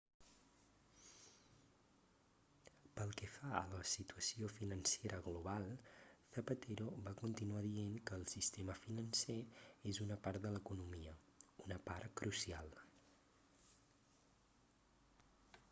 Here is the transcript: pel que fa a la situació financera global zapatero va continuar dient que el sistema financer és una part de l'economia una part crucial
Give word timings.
pel 2.95 3.11
que 3.19 3.27
fa 3.33 3.49
a 3.57 3.61
la 3.73 3.81
situació 3.89 4.47
financera 4.59 5.19
global 5.27 5.65
zapatero 6.37 6.87
va 7.09 7.13
continuar 7.19 7.61
dient 7.67 7.93
que 8.09 8.17
el 8.21 8.25
sistema 8.33 8.77
financer 8.85 9.37
és 9.91 9.99
una 10.07 10.17
part 10.29 10.43
de 10.47 10.53
l'economia 10.57 11.15
una 11.67 11.79
part 11.91 12.15
crucial 12.23 12.73